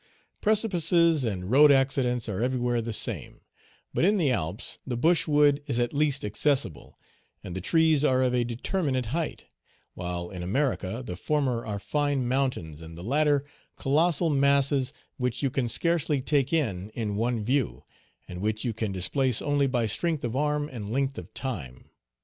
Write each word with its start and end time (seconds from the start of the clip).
Precipices 0.41 1.23
and 1.23 1.51
road 1.51 1.71
accidents 1.71 2.27
are 2.27 2.41
everywhere 2.41 2.81
the 2.81 2.91
same; 2.91 3.41
but 3.93 4.03
in 4.03 4.17
the 4.17 4.31
Alps 4.31 4.79
the 4.83 4.97
bushwood 4.97 5.61
is 5.67 5.77
at 5.77 5.93
least 5.93 6.25
accessible, 6.25 6.97
and 7.43 7.55
the 7.55 7.61
trees 7.61 8.03
are 8.03 8.23
of 8.23 8.33
a 8.33 8.43
determinate 8.43 9.05
height, 9.13 9.45
while 9.93 10.31
in 10.31 10.41
America 10.41 11.03
the 11.05 11.15
former 11.15 11.63
are 11.67 11.77
fine 11.77 12.27
mountains 12.27 12.81
and 12.81 12.97
the 12.97 13.03
latter 13.03 13.45
colossal 13.77 14.31
masses 14.31 14.91
which 15.17 15.43
you 15.43 15.51
can 15.51 15.67
scarcely 15.67 16.19
take 16.19 16.51
in 16.51 16.89
in 16.95 17.15
one 17.15 17.43
view, 17.43 17.83
and 18.27 18.41
which 18.41 18.65
you 18.65 18.73
can 18.73 18.91
displace 18.91 19.39
only 19.39 19.67
by 19.67 19.85
strength 19.85 20.23
of 20.23 20.35
arm 20.35 20.67
and 20.73 20.89
length 20.91 21.19
of 21.19 21.31
time. 21.35 21.91